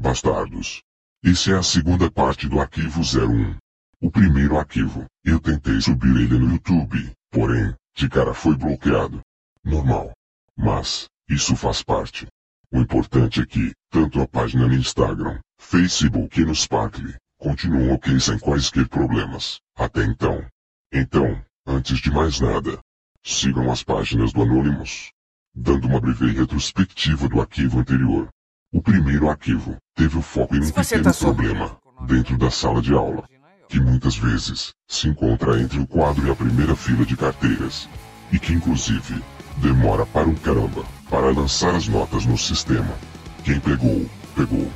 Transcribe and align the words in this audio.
Bastardos. 0.00 0.80
Esse 1.22 1.52
é 1.52 1.58
a 1.58 1.62
segunda 1.62 2.10
parte 2.10 2.48
do 2.48 2.58
arquivo 2.58 3.02
01. 3.02 3.54
O 4.00 4.10
primeiro 4.10 4.56
arquivo, 4.56 5.04
eu 5.22 5.38
tentei 5.38 5.78
subir 5.78 6.16
ele 6.16 6.38
no 6.38 6.54
YouTube, 6.54 7.12
porém, 7.30 7.74
de 7.94 8.08
cara 8.08 8.32
foi 8.32 8.56
bloqueado. 8.56 9.20
Normal. 9.62 10.12
Mas, 10.56 11.06
isso 11.28 11.54
faz 11.54 11.82
parte. 11.82 12.26
O 12.72 12.78
importante 12.80 13.42
é 13.42 13.46
que, 13.46 13.74
tanto 13.90 14.22
a 14.22 14.26
página 14.26 14.66
no 14.66 14.72
Instagram, 14.72 15.38
Facebook 15.60 16.40
e 16.40 16.46
no 16.46 16.54
Sparkle, 16.54 17.14
continuam 17.38 17.92
ok 17.92 18.18
sem 18.18 18.38
quaisquer 18.38 18.88
problemas, 18.88 19.60
até 19.76 20.06
então. 20.06 20.42
Então, 20.90 21.44
antes 21.66 21.98
de 21.98 22.10
mais 22.10 22.40
nada, 22.40 22.80
sigam 23.22 23.70
as 23.70 23.82
páginas 23.82 24.32
do 24.32 24.40
Anonymous. 24.40 25.10
Dando 25.54 25.86
uma 25.88 26.00
breve 26.00 26.32
retrospectiva 26.32 27.28
do 27.28 27.38
arquivo 27.38 27.80
anterior. 27.80 28.30
O 28.72 28.80
primeiro 28.80 29.28
arquivo 29.28 29.76
teve 29.96 30.16
o 30.16 30.22
foco 30.22 30.54
em 30.54 30.60
um 30.60 30.70
pequeno 30.70 31.02
tá 31.02 31.12
problema, 31.12 31.76
dentro 32.06 32.38
da 32.38 32.52
sala 32.52 32.80
de 32.80 32.94
aula, 32.94 33.24
que 33.68 33.80
muitas 33.80 34.16
vezes 34.16 34.72
se 34.86 35.08
encontra 35.08 35.60
entre 35.60 35.80
o 35.80 35.86
quadro 35.88 36.24
e 36.24 36.30
a 36.30 36.36
primeira 36.36 36.76
fila 36.76 37.04
de 37.04 37.16
carteiras, 37.16 37.88
e 38.30 38.38
que 38.38 38.52
inclusive 38.52 39.20
demora 39.56 40.06
para 40.06 40.28
um 40.28 40.36
caramba 40.36 40.84
para 41.10 41.32
lançar 41.32 41.74
as 41.74 41.88
notas 41.88 42.24
no 42.24 42.38
sistema. 42.38 42.94
Quem 43.42 43.58
pegou, 43.58 44.08
pegou. 44.36 44.70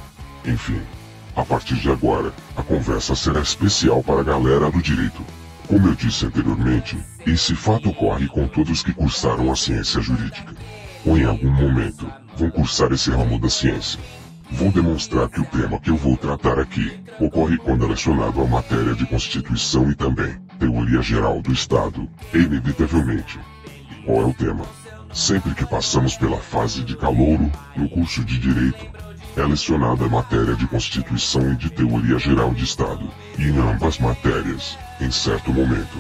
Enfim, 0.45 0.83
a 1.37 1.45
partir 1.45 1.77
de 1.77 1.89
agora, 1.89 2.33
a 2.57 2.65
conversa 2.65 3.15
será 3.15 3.41
especial 3.41 4.03
para 4.03 4.23
a 4.23 4.25
galera 4.25 4.73
do 4.73 4.83
direito. 4.83 5.25
Como 5.69 5.87
eu 5.87 5.95
disse 5.95 6.27
anteriormente, 6.27 6.99
esse 7.25 7.55
fato 7.55 7.91
ocorre 7.91 8.27
com 8.27 8.49
todos 8.49 8.83
que 8.83 8.93
cursaram 8.93 9.53
a 9.53 9.57
ciência 9.57 10.01
jurídica. 10.01 10.53
Ou 11.07 11.17
em 11.17 11.25
algum 11.25 11.51
momento, 11.51 12.11
vão 12.37 12.51
cursar 12.51 12.93
esse 12.93 13.11
ramo 13.11 13.39
da 13.39 13.49
ciência. 13.49 13.99
Vou 14.51 14.71
demonstrar 14.71 15.29
que 15.29 15.41
o 15.41 15.45
tema 15.47 15.81
que 15.81 15.91
eu 15.91 15.97
vou 15.97 16.17
tratar 16.17 16.59
aqui 16.59 17.01
ocorre 17.19 17.57
quando 17.59 17.83
relacionado 17.83 18.41
à 18.41 18.47
matéria 18.47 18.95
de 18.95 19.07
Constituição 19.07 19.91
e 19.91 19.95
também 19.95 20.37
Teoria 20.59 21.03
Geral 21.03 21.41
do 21.41 21.53
Estado, 21.53 22.09
inevitavelmente. 22.33 23.39
Qual 24.05 24.23
é 24.23 24.25
o 24.25 24.35
tema? 24.35 24.65
Sempre 25.13 25.55
que 25.55 25.67
passamos 25.67 26.17
pela 26.17 26.39
fase 26.39 26.83
de 26.83 26.97
calouro, 26.97 27.51
no 27.77 27.89
curso 27.89 28.25
de 28.25 28.39
Direito, 28.39 28.85
é 29.37 29.45
lecionada 29.45 30.05
a 30.05 30.09
matéria 30.09 30.55
de 30.55 30.67
Constituição 30.67 31.53
e 31.53 31.57
de 31.57 31.71
Teoria 31.71 32.19
Geral 32.19 32.53
de 32.53 32.65
Estado, 32.65 33.09
e 33.39 33.45
em 33.45 33.59
ambas 33.59 33.99
matérias, 33.99 34.79
em 35.01 35.11
certo 35.11 35.53
momento, 35.53 35.99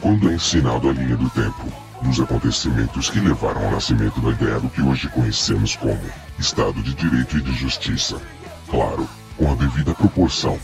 quando 0.00 0.30
é 0.30 0.34
ensinado 0.34 0.88
a 0.88 0.92
linha 0.92 1.16
do 1.16 1.30
tempo, 1.30 1.83
dos 2.04 2.20
acontecimentos 2.20 3.08
que 3.08 3.18
levaram 3.18 3.64
ao 3.64 3.72
nascimento 3.72 4.20
da 4.20 4.30
ideia 4.30 4.60
do 4.60 4.68
que 4.68 4.82
hoje 4.82 5.08
conhecemos 5.08 5.74
como 5.74 5.98
Estado 6.38 6.82
de 6.82 6.94
Direito 6.94 7.38
e 7.38 7.40
de 7.40 7.52
Justiça. 7.54 8.20
Claro, 8.68 9.08
com 9.38 9.50
a 9.50 9.54
devida 9.54 9.94
proporção. 9.94 10.58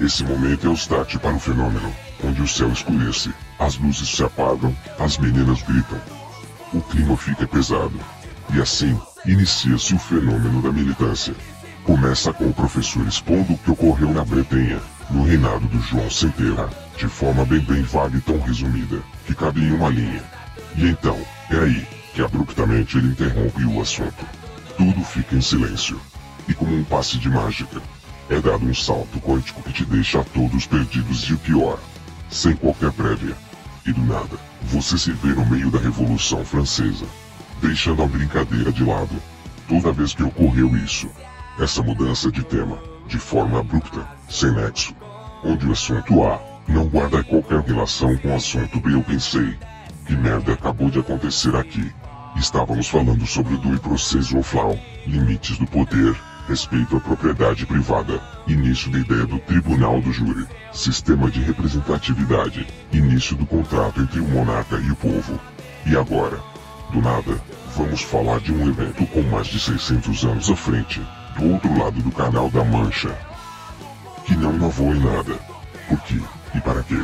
Esse 0.00 0.22
momento 0.22 0.66
é 0.66 0.70
o 0.70 0.74
start 0.74 1.18
para 1.18 1.34
o 1.34 1.38
fenômeno, 1.38 1.92
onde 2.22 2.40
o 2.40 2.48
céu 2.48 2.68
escurece, 2.68 3.32
as 3.58 3.76
luzes 3.76 4.08
se 4.08 4.22
apagam, 4.22 4.74
as 4.98 5.18
meninas 5.18 5.62
gritam. 5.62 6.00
O 6.72 6.80
clima 6.80 7.16
fica 7.16 7.46
pesado. 7.46 7.98
E 8.52 8.60
assim, 8.60 8.98
inicia-se 9.26 9.94
o 9.94 9.98
fenômeno 9.98 10.62
da 10.62 10.70
militância. 10.70 11.34
Começa 11.82 12.32
com 12.32 12.46
o 12.46 12.54
professor 12.54 13.06
expondo 13.06 13.52
o 13.52 13.58
que 13.58 13.70
ocorreu 13.70 14.12
na 14.12 14.24
Bretanha, 14.24 14.80
no 15.10 15.24
reinado 15.24 15.66
do 15.66 15.80
João 15.80 16.08
Sem 16.08 16.30
Terra, 16.30 16.70
de 16.96 17.08
forma 17.08 17.44
bem 17.44 17.60
bem 17.60 17.82
vaga 17.82 18.16
e 18.16 18.20
tão 18.20 18.38
resumida, 18.40 19.00
que 19.26 19.34
cabe 19.34 19.60
em 19.60 19.72
uma 19.72 19.88
linha. 19.88 20.22
E 20.76 20.88
então, 20.88 21.18
é 21.50 21.56
aí, 21.56 21.86
que 22.14 22.22
abruptamente 22.22 22.98
ele 22.98 23.08
interrompe 23.08 23.64
o 23.64 23.80
assunto. 23.80 24.26
Tudo 24.76 25.04
fica 25.04 25.36
em 25.36 25.40
silêncio. 25.40 26.00
E 26.48 26.54
como 26.54 26.74
um 26.74 26.84
passe 26.84 27.18
de 27.18 27.28
mágica, 27.28 27.80
é 28.28 28.40
dado 28.40 28.64
um 28.64 28.74
salto 28.74 29.20
quântico 29.20 29.62
que 29.62 29.72
te 29.72 29.84
deixa 29.84 30.24
todos 30.24 30.66
perdidos 30.66 31.22
e 31.24 31.34
o 31.34 31.38
pior, 31.38 31.78
sem 32.30 32.56
qualquer 32.56 32.92
prévia. 32.92 33.36
E 33.86 33.92
do 33.92 34.02
nada, 34.02 34.38
você 34.62 34.98
se 34.98 35.12
vê 35.12 35.28
no 35.28 35.46
meio 35.46 35.70
da 35.70 35.78
Revolução 35.78 36.44
Francesa. 36.44 37.06
Deixando 37.60 38.02
a 38.02 38.06
brincadeira 38.06 38.72
de 38.72 38.84
lado. 38.84 39.14
Toda 39.68 39.92
vez 39.92 40.12
que 40.12 40.22
ocorreu 40.22 40.76
isso, 40.76 41.08
essa 41.58 41.82
mudança 41.82 42.30
de 42.30 42.42
tema, 42.42 42.78
de 43.06 43.18
forma 43.18 43.60
abrupta, 43.60 44.06
sem 44.28 44.52
nexo, 44.52 44.94
onde 45.42 45.66
o 45.66 45.72
assunto 45.72 46.22
A 46.22 46.40
não 46.68 46.86
guarda 46.86 47.22
qualquer 47.22 47.60
relação 47.60 48.16
com 48.18 48.28
o 48.28 48.36
assunto 48.36 48.80
B, 48.80 48.94
eu 48.94 49.02
pensei, 49.02 49.56
que 50.04 50.14
merda 50.16 50.52
acabou 50.52 50.90
de 50.90 51.00
acontecer 51.00 51.54
aqui? 51.56 51.92
Estávamos 52.36 52.88
falando 52.88 53.26
sobre 53.26 53.54
o 53.54 53.58
due 53.58 53.78
processo 53.78 54.38
of 54.38 54.56
law, 54.56 54.78
limites 55.06 55.56
do 55.58 55.66
poder, 55.66 56.14
respeito 56.48 56.96
à 56.96 57.00
propriedade 57.00 57.64
privada, 57.64 58.20
início 58.46 58.90
da 58.90 58.98
ideia 58.98 59.26
do 59.26 59.38
tribunal 59.40 60.00
do 60.00 60.12
júri, 60.12 60.46
sistema 60.72 61.30
de 61.30 61.40
representatividade, 61.40 62.66
início 62.92 63.36
do 63.36 63.46
contrato 63.46 64.00
entre 64.00 64.20
o 64.20 64.28
monarca 64.28 64.76
e 64.76 64.90
o 64.90 64.96
povo. 64.96 65.40
E 65.86 65.96
agora, 65.96 66.38
do 66.92 67.00
nada, 67.00 67.40
vamos 67.76 68.02
falar 68.02 68.40
de 68.40 68.52
um 68.52 68.68
evento 68.68 69.06
com 69.06 69.22
mais 69.22 69.46
de 69.46 69.58
600 69.58 70.24
anos 70.24 70.50
à 70.50 70.56
frente, 70.56 71.00
do 71.38 71.52
outro 71.52 71.78
lado 71.78 72.02
do 72.02 72.10
canal 72.10 72.50
da 72.50 72.64
Mancha. 72.64 73.16
Que 74.26 74.36
não 74.36 74.54
inovou 74.54 74.94
em 74.94 75.00
nada. 75.00 75.34
Por 75.88 76.00
quê? 76.02 76.20
E 76.54 76.60
para 76.60 76.82
quê? 76.82 77.02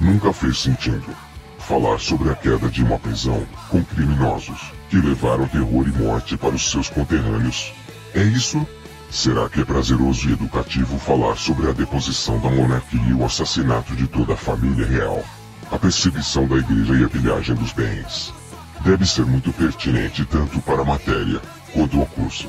Nunca 0.00 0.32
fez 0.32 0.58
sentido. 0.58 1.29
Falar 1.70 2.00
sobre 2.00 2.28
a 2.30 2.34
queda 2.34 2.68
de 2.68 2.82
uma 2.82 2.98
prisão, 2.98 3.46
com 3.68 3.84
criminosos, 3.84 4.72
que 4.88 4.96
levaram 4.96 5.46
terror 5.46 5.86
e 5.86 6.02
morte 6.02 6.36
para 6.36 6.56
os 6.56 6.68
seus 6.68 6.88
conterrâneos. 6.88 7.72
É 8.12 8.24
isso? 8.24 8.66
Será 9.08 9.48
que 9.48 9.60
é 9.60 9.64
prazeroso 9.64 10.28
e 10.28 10.32
educativo 10.32 10.98
falar 10.98 11.36
sobre 11.36 11.70
a 11.70 11.72
deposição 11.72 12.40
da 12.40 12.50
monarquia 12.50 13.00
e 13.08 13.14
o 13.14 13.24
assassinato 13.24 13.94
de 13.94 14.08
toda 14.08 14.32
a 14.32 14.36
família 14.36 14.84
real? 14.84 15.24
A 15.70 15.78
perseguição 15.78 16.44
da 16.48 16.56
igreja 16.56 16.94
e 16.94 17.04
a 17.04 17.08
pilhagem 17.08 17.54
dos 17.54 17.72
bens. 17.72 18.34
Deve 18.80 19.06
ser 19.06 19.24
muito 19.24 19.52
pertinente 19.52 20.24
tanto 20.24 20.60
para 20.62 20.82
a 20.82 20.84
matéria, 20.84 21.40
quanto 21.72 22.00
ao 22.00 22.06
curso. 22.06 22.48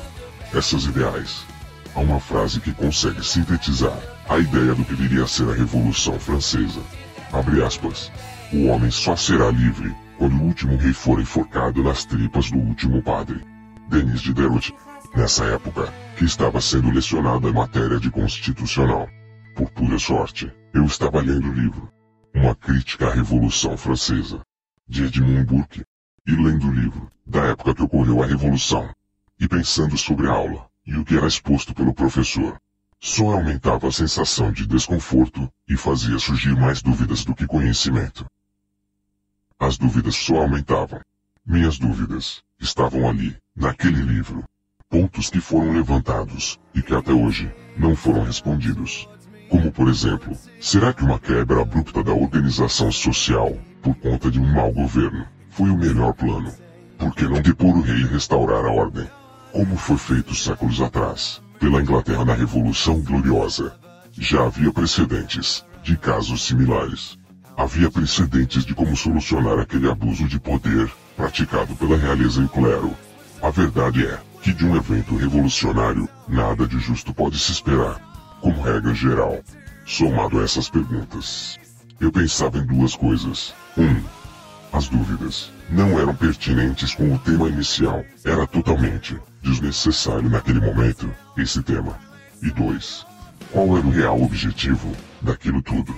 Essas 0.52 0.82
ideais. 0.82 1.44
Há 1.94 2.00
uma 2.00 2.18
frase 2.18 2.58
que 2.58 2.72
consegue 2.72 3.24
sintetizar 3.24 3.96
a 4.28 4.36
ideia 4.40 4.74
do 4.74 4.84
que 4.84 4.96
viria 4.96 5.22
a 5.22 5.28
ser 5.28 5.48
a 5.48 5.54
Revolução 5.54 6.18
Francesa. 6.18 6.80
Abre 7.32 7.62
aspas. 7.62 8.10
O 8.54 8.66
homem 8.66 8.90
só 8.90 9.16
será 9.16 9.50
livre 9.50 9.96
quando 10.18 10.36
o 10.36 10.42
último 10.42 10.76
rei 10.76 10.92
for 10.92 11.18
enforcado 11.18 11.82
nas 11.82 12.04
tripas 12.04 12.50
do 12.50 12.58
último 12.58 13.02
padre. 13.02 13.42
Denis 13.88 14.20
Diderot, 14.20 14.74
nessa 15.16 15.46
época, 15.46 15.90
que 16.18 16.26
estava 16.26 16.60
sendo 16.60 16.90
lecionada 16.90 17.48
a 17.48 17.52
matéria 17.52 17.98
de 17.98 18.10
constitucional. 18.10 19.08
Por 19.56 19.70
pura 19.70 19.98
sorte, 19.98 20.52
eu 20.74 20.84
estava 20.84 21.22
lendo 21.22 21.48
o 21.48 21.52
livro. 21.54 21.90
Uma 22.34 22.54
crítica 22.54 23.08
à 23.08 23.14
Revolução 23.14 23.74
Francesa, 23.74 24.42
de 24.86 25.04
Edmund 25.04 25.44
Burke, 25.44 25.82
e 26.26 26.32
lendo 26.32 26.68
o 26.68 26.74
livro, 26.74 27.10
da 27.26 27.44
época 27.44 27.74
que 27.74 27.82
ocorreu 27.82 28.22
a 28.22 28.26
Revolução, 28.26 28.86
e 29.40 29.48
pensando 29.48 29.96
sobre 29.96 30.28
a 30.28 30.32
aula, 30.32 30.66
e 30.86 30.94
o 30.96 31.04
que 31.06 31.16
era 31.16 31.26
exposto 31.26 31.74
pelo 31.74 31.94
professor. 31.94 32.58
Só 33.00 33.32
aumentava 33.32 33.88
a 33.88 33.92
sensação 33.92 34.52
de 34.52 34.66
desconforto, 34.66 35.50
e 35.66 35.74
fazia 35.74 36.18
surgir 36.18 36.54
mais 36.54 36.82
dúvidas 36.82 37.24
do 37.24 37.34
que 37.34 37.46
conhecimento. 37.46 38.26
As 39.62 39.78
dúvidas 39.78 40.16
só 40.16 40.38
aumentavam. 40.38 41.00
Minhas 41.46 41.78
dúvidas 41.78 42.42
estavam 42.60 43.08
ali, 43.08 43.36
naquele 43.54 44.02
livro. 44.02 44.42
Pontos 44.90 45.30
que 45.30 45.40
foram 45.40 45.72
levantados, 45.72 46.58
e 46.74 46.82
que 46.82 46.92
até 46.92 47.12
hoje, 47.12 47.48
não 47.76 47.94
foram 47.94 48.24
respondidos. 48.24 49.08
Como 49.48 49.70
por 49.70 49.86
exemplo, 49.88 50.36
será 50.60 50.92
que 50.92 51.04
uma 51.04 51.16
quebra 51.16 51.62
abrupta 51.62 52.02
da 52.02 52.12
organização 52.12 52.90
social, 52.90 53.56
por 53.80 53.94
conta 53.94 54.32
de 54.32 54.40
um 54.40 54.52
mau 54.52 54.72
governo, 54.72 55.28
foi 55.50 55.70
o 55.70 55.78
melhor 55.78 56.12
plano? 56.12 56.52
Por 56.98 57.14
que 57.14 57.28
não 57.28 57.40
depor 57.40 57.76
o 57.76 57.82
rei 57.82 58.00
e 58.00 58.06
restaurar 58.06 58.64
a 58.64 58.72
ordem? 58.72 59.08
Como 59.52 59.76
foi 59.76 59.96
feito 59.96 60.34
séculos 60.34 60.80
atrás, 60.80 61.40
pela 61.60 61.80
Inglaterra 61.80 62.24
na 62.24 62.34
Revolução 62.34 63.00
Gloriosa. 63.00 63.78
Já 64.10 64.44
havia 64.44 64.72
precedentes, 64.72 65.64
de 65.84 65.96
casos 65.96 66.42
similares. 66.42 67.16
Havia 67.56 67.90
precedentes 67.90 68.64
de 68.64 68.74
como 68.74 68.96
solucionar 68.96 69.58
aquele 69.58 69.90
abuso 69.90 70.26
de 70.26 70.40
poder, 70.40 70.90
praticado 71.16 71.74
pela 71.76 71.96
realeza 71.96 72.42
e 72.42 72.48
clero. 72.48 72.96
A 73.42 73.50
verdade 73.50 74.06
é, 74.06 74.18
que 74.42 74.52
de 74.52 74.64
um 74.64 74.74
evento 74.74 75.16
revolucionário, 75.16 76.08
nada 76.26 76.66
de 76.66 76.78
justo 76.78 77.12
pode 77.12 77.38
se 77.38 77.52
esperar. 77.52 78.00
Como 78.40 78.62
regra 78.62 78.94
geral, 78.94 79.40
somado 79.84 80.40
a 80.40 80.44
essas 80.44 80.68
perguntas, 80.68 81.58
eu 82.00 82.10
pensava 82.10 82.58
em 82.58 82.66
duas 82.66 82.96
coisas. 82.96 83.54
Um, 83.76 84.02
as 84.72 84.88
dúvidas 84.88 85.52
não 85.70 85.98
eram 85.98 86.14
pertinentes 86.14 86.94
com 86.94 87.14
o 87.14 87.18
tema 87.18 87.48
inicial, 87.48 88.04
era 88.24 88.46
totalmente 88.46 89.18
desnecessário 89.42 90.28
naquele 90.28 90.60
momento 90.60 91.12
esse 91.36 91.62
tema. 91.62 91.98
E 92.42 92.50
dois, 92.50 93.06
qual 93.52 93.76
era 93.76 93.86
o 93.86 93.90
real 93.90 94.22
objetivo 94.22 94.92
daquilo 95.20 95.62
tudo? 95.62 95.94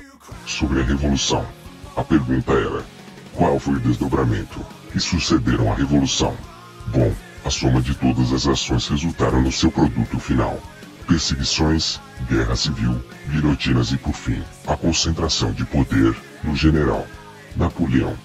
Sobre 0.46 0.80
a 0.80 0.84
revolução. 0.84 1.46
A 1.96 2.02
pergunta 2.02 2.52
era: 2.52 2.84
qual 3.34 3.58
foi 3.58 3.74
o 3.74 3.80
desdobramento 3.80 4.64
que 4.92 5.00
sucederam 5.00 5.72
à 5.72 5.74
revolução? 5.74 6.36
Bom, 6.88 7.12
a 7.44 7.50
soma 7.50 7.80
de 7.80 7.94
todas 7.94 8.32
as 8.32 8.46
ações 8.46 8.88
resultaram 8.88 9.42
no 9.42 9.52
seu 9.52 9.70
produto 9.70 10.18
final. 10.18 10.58
perseguições, 11.06 12.00
guerra 12.30 12.56
civil, 12.56 12.98
guilhotinas 13.28 13.92
e 13.92 13.98
por 13.98 14.14
fim, 14.14 14.42
a 14.66 14.76
concentração 14.76 15.52
de 15.52 15.64
poder 15.66 16.16
no 16.42 16.56
general 16.56 17.06
Napoleão. 17.56 18.16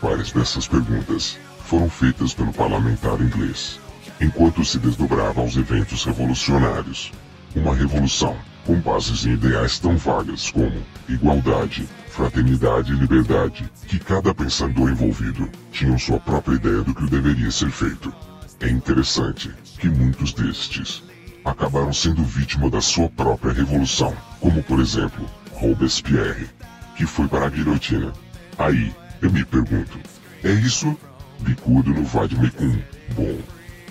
Várias 0.00 0.30
dessas 0.30 0.68
perguntas 0.68 1.38
foram 1.64 1.90
feitas 1.90 2.32
pelo 2.32 2.52
parlamentar 2.52 3.20
inglês, 3.20 3.80
enquanto 4.20 4.64
se 4.64 4.78
desdobrava 4.78 5.40
aos 5.40 5.56
eventos 5.56 6.04
revolucionários. 6.04 7.12
Uma 7.56 7.74
revolução 7.74 8.36
com 8.66 8.80
bases 8.80 9.24
em 9.24 9.34
ideais 9.34 9.78
tão 9.78 9.96
vagas 9.96 10.50
como 10.50 10.82
igualdade, 11.08 11.88
fraternidade 12.08 12.92
e 12.92 12.96
liberdade, 12.96 13.70
que 13.86 13.98
cada 13.98 14.34
pensador 14.34 14.90
envolvido 14.90 15.48
tinha 15.70 15.96
sua 15.96 16.18
própria 16.18 16.56
ideia 16.56 16.82
do 16.82 16.92
que 16.92 17.08
deveria 17.08 17.50
ser 17.50 17.70
feito. 17.70 18.12
É 18.60 18.68
interessante 18.68 19.54
que 19.78 19.88
muitos 19.88 20.32
destes 20.32 21.04
acabaram 21.44 21.92
sendo 21.92 22.24
vítima 22.24 22.68
da 22.68 22.80
sua 22.80 23.08
própria 23.08 23.52
revolução, 23.52 24.12
como 24.40 24.60
por 24.64 24.80
exemplo, 24.80 25.24
Robespierre, 25.52 26.48
que 26.96 27.06
foi 27.06 27.28
para 27.28 27.46
a 27.46 27.50
guilhotina. 27.50 28.12
Aí, 28.58 28.92
eu 29.22 29.30
me 29.30 29.44
pergunto, 29.44 29.98
é 30.42 30.50
isso? 30.52 30.96
Bicudo 31.40 31.90
no 31.90 32.02
Vademecum. 32.02 32.76
Bom, 33.14 33.38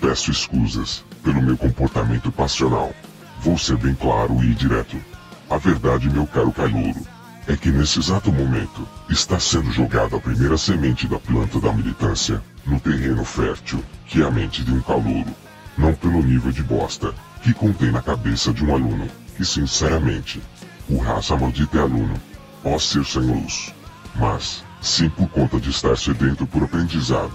peço 0.00 0.30
escusas 0.30 1.02
pelo 1.22 1.40
meu 1.40 1.56
comportamento 1.56 2.30
passional. 2.30 2.92
Vou 3.40 3.56
ser 3.58 3.76
bem 3.76 3.94
claro 3.94 4.42
e 4.42 4.54
direto. 4.54 4.96
A 5.48 5.58
verdade, 5.58 6.10
meu 6.10 6.26
caro 6.26 6.52
Calouro, 6.52 7.06
é 7.46 7.56
que 7.56 7.70
nesse 7.70 8.00
exato 8.00 8.32
momento 8.32 8.86
está 9.08 9.38
sendo 9.38 9.70
jogada 9.70 10.16
a 10.16 10.20
primeira 10.20 10.58
semente 10.58 11.06
da 11.06 11.18
planta 11.18 11.60
da 11.60 11.72
militância 11.72 12.42
no 12.66 12.80
terreno 12.80 13.24
fértil, 13.24 13.82
que 14.06 14.20
é 14.20 14.24
a 14.24 14.30
mente 14.30 14.64
de 14.64 14.72
um 14.72 14.80
calouro. 14.80 15.32
Não 15.78 15.94
pelo 15.94 16.22
nível 16.22 16.50
de 16.50 16.62
bosta 16.62 17.14
que 17.42 17.54
contém 17.54 17.92
na 17.92 18.02
cabeça 18.02 18.52
de 18.52 18.64
um 18.64 18.74
aluno, 18.74 19.06
que 19.36 19.44
sinceramente, 19.44 20.42
o 20.88 20.98
raça 20.98 21.36
maldita 21.36 21.78
é 21.78 21.80
aluno, 21.82 22.14
ó 22.64 22.78
ser 22.78 23.04
sem 23.04 23.22
luz. 23.22 23.72
Mas, 24.16 24.64
sim 24.80 25.08
por 25.10 25.28
conta 25.28 25.60
de 25.60 25.70
estar 25.70 25.96
sedento 25.96 26.46
por 26.46 26.64
aprendizado, 26.64 27.32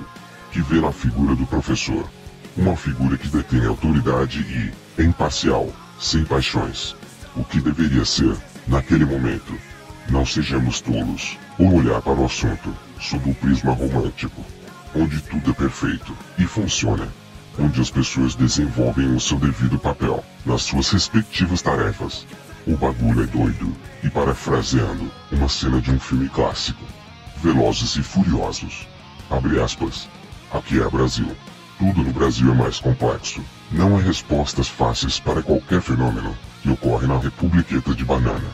que 0.52 0.62
vê 0.62 0.82
na 0.82 0.92
figura 0.92 1.36
do 1.36 1.46
professor, 1.46 2.10
uma 2.58 2.76
figura 2.76 3.18
que 3.18 3.30
detém 3.30 3.66
autoridade 3.66 4.40
e, 4.42 5.02
é 5.02 5.06
imparcial, 5.06 5.72
sem 6.02 6.26
paixões. 6.26 6.96
O 7.36 7.44
que 7.44 7.62
deveria 7.62 8.04
ser, 8.04 8.36
naquele 8.68 9.06
momento, 9.06 9.56
não 10.10 10.26
sejamos 10.26 10.82
tolos, 10.82 11.38
ou 11.60 11.76
olhar 11.76 12.02
para 12.02 12.20
o 12.20 12.26
assunto, 12.26 12.76
sob 13.00 13.30
o 13.30 13.36
prisma 13.36 13.72
romântico, 13.72 14.44
onde 14.96 15.22
tudo 15.22 15.52
é 15.52 15.54
perfeito 15.54 16.18
e 16.38 16.46
funciona, 16.46 17.08
onde 17.58 17.80
as 17.80 17.92
pessoas 17.92 18.36
desenvolvem 18.36 19.16
o 19.16 19.20
seu 19.20 19.38
devido 19.38 19.78
papel 19.78 20.26
nas 20.46 20.64
suas 20.64 20.90
respectivas 20.90 21.62
tarefas. 21.62 22.26
O 22.68 22.76
bagulho 22.76 23.24
é 23.24 23.28
doido, 23.28 23.74
e 24.04 24.10
parafraseando 24.10 25.10
uma 25.32 25.48
cena 25.48 25.80
de 25.80 25.92
um 25.92 26.00
filme 26.00 26.28
clássico, 26.30 26.84
Velozes 27.42 27.96
e 27.96 28.04
Furiosos. 28.04 28.88
Abre 29.30 29.62
aspas. 29.62 30.10
Aqui 30.52 30.82
é 30.82 30.90
Brasil. 30.90 31.36
Tudo 31.78 32.04
no 32.04 32.12
Brasil 32.12 32.52
é 32.52 32.56
mais 32.56 32.80
complexo. 32.80 33.42
Não 33.72 33.96
há 33.96 34.02
respostas 34.02 34.68
fáceis 34.68 35.18
para 35.18 35.42
qualquer 35.42 35.82
fenômeno 35.82 36.38
que 36.62 36.70
ocorre 36.70 37.08
na 37.08 37.18
Republiqueta 37.18 37.96
de 37.96 38.04
Banana. 38.04 38.50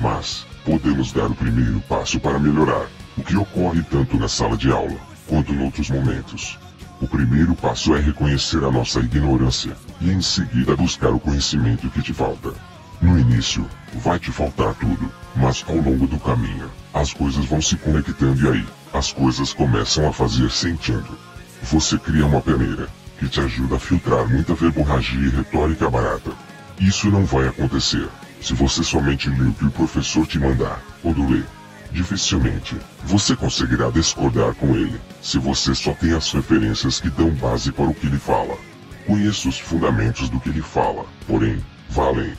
Mas, 0.00 0.46
podemos 0.64 1.12
dar 1.12 1.26
o 1.26 1.34
primeiro 1.34 1.78
passo 1.82 2.18
para 2.18 2.38
melhorar 2.38 2.86
o 3.18 3.22
que 3.22 3.36
ocorre 3.36 3.82
tanto 3.82 4.16
na 4.16 4.28
sala 4.28 4.56
de 4.56 4.70
aula 4.70 4.96
quanto 5.26 5.52
em 5.52 5.62
outros 5.62 5.90
momentos. 5.90 6.58
O 7.02 7.06
primeiro 7.06 7.54
passo 7.54 7.94
é 7.94 8.00
reconhecer 8.00 8.64
a 8.64 8.70
nossa 8.70 9.00
ignorância 9.00 9.76
e 10.00 10.10
em 10.10 10.22
seguida 10.22 10.74
buscar 10.74 11.10
o 11.10 11.20
conhecimento 11.20 11.90
que 11.90 12.00
te 12.00 12.14
falta. 12.14 12.54
No 13.02 13.18
início, 13.18 13.68
vai 13.96 14.18
te 14.18 14.32
faltar 14.32 14.74
tudo, 14.76 15.12
mas 15.34 15.62
ao 15.68 15.76
longo 15.76 16.06
do 16.06 16.18
caminho, 16.18 16.70
as 16.94 17.12
coisas 17.12 17.44
vão 17.44 17.60
se 17.60 17.76
conectando 17.76 18.42
e 18.42 18.48
aí, 18.48 18.66
as 18.94 19.12
coisas 19.12 19.52
começam 19.52 20.08
a 20.08 20.12
fazer 20.14 20.50
sentido. 20.50 21.18
Você 21.62 21.98
cria 21.98 22.24
uma 22.24 22.40
peneira, 22.40 22.88
que 23.18 23.28
te 23.28 23.40
ajuda 23.40 23.76
a 23.76 23.78
filtrar 23.78 24.28
muita 24.28 24.54
verborragia 24.54 25.26
e 25.26 25.30
retórica 25.30 25.90
barata. 25.90 26.32
Isso 26.78 27.10
não 27.10 27.24
vai 27.24 27.48
acontecer, 27.48 28.08
se 28.40 28.54
você 28.54 28.82
somente 28.82 29.30
lê 29.30 29.48
o 29.48 29.52
que 29.52 29.64
o 29.64 29.70
professor 29.70 30.26
te 30.26 30.38
mandar, 30.38 30.80
quando 31.02 31.28
lê. 31.28 31.42
Dificilmente, 31.92 32.76
você 33.04 33.34
conseguirá 33.34 33.90
discordar 33.90 34.54
com 34.54 34.74
ele, 34.74 35.00
se 35.22 35.38
você 35.38 35.74
só 35.74 35.92
tem 35.92 36.12
as 36.12 36.30
referências 36.30 37.00
que 37.00 37.08
dão 37.08 37.30
base 37.30 37.72
para 37.72 37.86
o 37.86 37.94
que 37.94 38.06
ele 38.06 38.18
fala. 38.18 38.56
Conheça 39.06 39.48
os 39.48 39.58
fundamentos 39.58 40.28
do 40.28 40.38
que 40.40 40.48
ele 40.48 40.62
fala, 40.62 41.06
porém, 41.26 41.64
valem. 41.88 42.34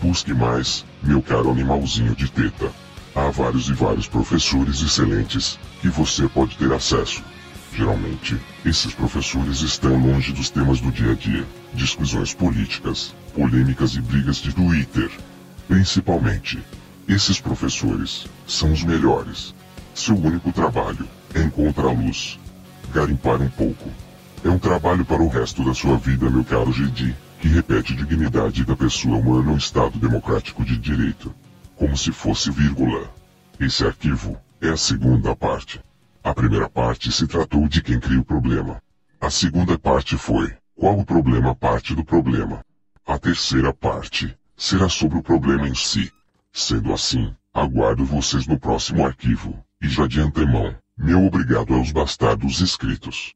Busque 0.00 0.32
mais, 0.32 0.84
meu 1.02 1.20
caro 1.20 1.50
animalzinho 1.50 2.14
de 2.14 2.30
teta. 2.30 2.72
Há 3.14 3.28
vários 3.28 3.68
e 3.68 3.74
vários 3.74 4.08
professores 4.08 4.80
excelentes 4.80 5.58
que 5.80 5.88
você 5.88 6.26
pode 6.28 6.56
ter 6.56 6.72
acesso. 6.72 7.22
Geralmente, 7.74 8.38
esses 8.66 8.92
professores 8.92 9.62
estão 9.62 9.96
longe 9.96 10.30
dos 10.32 10.50
temas 10.50 10.78
do 10.78 10.92
dia 10.92 11.12
a 11.12 11.14
dia, 11.14 11.46
discussões 11.72 12.34
políticas, 12.34 13.14
polêmicas 13.34 13.94
e 13.94 14.00
brigas 14.02 14.36
de 14.36 14.52
Twitter. 14.54 15.10
Principalmente, 15.66 16.62
esses 17.08 17.40
professores 17.40 18.26
são 18.46 18.72
os 18.72 18.84
melhores. 18.84 19.54
Seu 19.94 20.14
único 20.14 20.52
trabalho 20.52 21.08
é 21.34 21.40
encontrar 21.40 21.86
a 21.86 21.92
luz, 21.92 22.38
garimpar 22.92 23.40
um 23.40 23.48
pouco. 23.48 23.90
É 24.44 24.50
um 24.50 24.58
trabalho 24.58 25.04
para 25.04 25.22
o 25.22 25.28
resto 25.28 25.64
da 25.64 25.72
sua 25.72 25.96
vida, 25.96 26.28
meu 26.28 26.44
caro 26.44 26.72
Gedi, 26.72 27.16
que 27.40 27.48
repete 27.48 27.94
dignidade 27.94 28.64
da 28.66 28.76
pessoa 28.76 29.16
humana 29.16 29.50
no 29.50 29.56
Estado 29.56 29.98
Democrático 29.98 30.62
de 30.62 30.76
Direito, 30.76 31.34
como 31.76 31.96
se 31.96 32.12
fosse 32.12 32.50
vírgula. 32.50 33.10
Esse 33.58 33.82
arquivo 33.82 34.36
é 34.60 34.68
a 34.68 34.76
segunda 34.76 35.34
parte. 35.34 35.80
A 36.24 36.32
primeira 36.32 36.68
parte 36.68 37.10
se 37.10 37.26
tratou 37.26 37.66
de 37.66 37.82
quem 37.82 37.98
cria 37.98 38.20
o 38.20 38.24
problema. 38.24 38.80
A 39.20 39.28
segunda 39.28 39.76
parte 39.76 40.16
foi 40.16 40.54
qual 40.76 40.96
o 40.96 41.04
problema 41.04 41.52
parte 41.52 41.96
do 41.96 42.04
problema. 42.04 42.64
A 43.04 43.18
terceira 43.18 43.74
parte 43.74 44.32
será 44.56 44.88
sobre 44.88 45.18
o 45.18 45.22
problema 45.22 45.68
em 45.68 45.74
si. 45.74 46.12
Sendo 46.52 46.92
assim, 46.92 47.34
aguardo 47.52 48.04
vocês 48.04 48.46
no 48.46 48.56
próximo 48.56 49.04
arquivo, 49.04 49.64
e 49.82 49.88
já 49.88 50.06
de 50.06 50.20
antemão, 50.20 50.72
meu 50.96 51.26
obrigado 51.26 51.74
aos 51.74 51.90
bastardos 51.90 52.60
inscritos. 52.60 53.34